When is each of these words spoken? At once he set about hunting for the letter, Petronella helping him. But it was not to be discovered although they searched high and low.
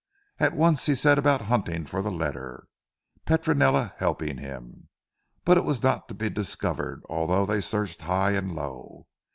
At 0.39 0.55
once 0.55 0.87
he 0.87 0.95
set 0.95 1.19
about 1.19 1.41
hunting 1.41 1.85
for 1.85 2.01
the 2.01 2.09
letter, 2.09 2.65
Petronella 3.27 3.93
helping 3.97 4.39
him. 4.39 4.89
But 5.45 5.57
it 5.57 5.63
was 5.63 5.83
not 5.83 6.07
to 6.07 6.15
be 6.15 6.27
discovered 6.27 7.03
although 7.07 7.45
they 7.45 7.61
searched 7.61 8.01
high 8.01 8.31
and 8.31 8.55
low. 8.55 9.05